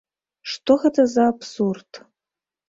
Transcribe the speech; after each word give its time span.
Што 0.53 0.77
гэта 0.83 1.05
за 1.15 1.27
абсурд? 1.33 2.01